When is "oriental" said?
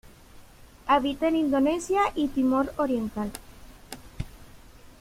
2.77-3.31